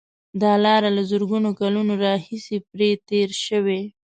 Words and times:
دا 0.41 0.53
لاره 0.63 0.89
له 0.97 1.03
زرګونو 1.11 1.49
کلونو 1.59 1.93
راهیسې 2.05 2.57
پرې 2.69 2.89
تېر 3.09 3.29
شوي. 3.45 3.81